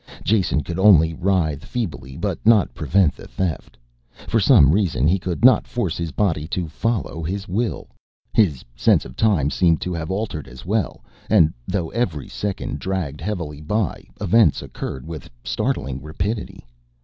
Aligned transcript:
Jason 0.23 0.63
could 0.63 0.79
only 0.79 1.13
writhe 1.13 1.63
feebly 1.63 2.17
but 2.17 2.43
not 2.43 2.73
prevent 2.73 3.15
the 3.15 3.27
theft, 3.27 3.77
for 4.27 4.39
some 4.39 4.71
reason 4.71 5.07
he 5.07 5.19
could 5.19 5.45
not 5.45 5.67
force 5.67 5.95
his 5.95 6.11
body 6.11 6.47
to 6.47 6.67
follow 6.67 7.21
his 7.21 7.47
will. 7.47 7.87
His 8.33 8.65
sense 8.75 9.05
of 9.05 9.15
time 9.15 9.51
seemed 9.51 9.79
to 9.81 9.93
have 9.93 10.09
altered 10.09 10.47
as 10.47 10.65
well 10.65 11.03
and 11.29 11.53
though 11.67 11.89
every 11.91 12.27
second 12.27 12.79
dragged 12.79 13.21
heavily 13.21 13.61
by 13.61 14.03
events 14.19 14.63
occurred 14.63 15.05
with 15.05 15.29
startling 15.43 16.01
rapidity. 16.01 16.65